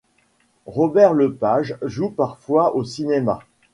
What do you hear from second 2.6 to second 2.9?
au